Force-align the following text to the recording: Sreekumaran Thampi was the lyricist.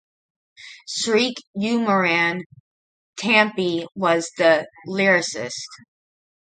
Sreekumaran 0.87 2.41
Thampi 3.19 3.85
was 3.93 4.31
the 4.35 4.67
lyricist. 4.87 5.67